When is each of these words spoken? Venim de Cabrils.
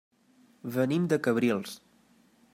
Venim 0.77 1.05
de 1.13 1.21
Cabrils. 1.29 1.77